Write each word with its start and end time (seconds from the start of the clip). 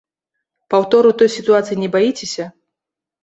Паўтору 0.73 1.11
той 1.19 1.29
сітуацыі 1.35 1.77
не 1.83 1.89
баіцеся? 1.97 2.45